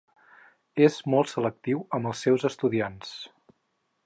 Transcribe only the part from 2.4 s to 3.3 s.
estudiants.